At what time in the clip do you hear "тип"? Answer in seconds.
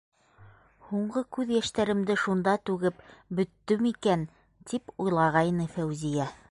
4.73-4.95